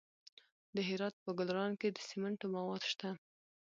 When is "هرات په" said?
0.87-1.31